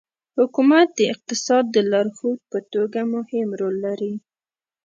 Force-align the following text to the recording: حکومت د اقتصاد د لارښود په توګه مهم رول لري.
حکومت 0.37 0.87
د 0.95 0.99
اقتصاد 1.13 1.63
د 1.71 1.77
لارښود 1.91 2.39
په 2.51 2.59
توګه 2.73 2.99
مهم 3.13 3.47
رول 3.59 3.75
لري. 3.85 4.13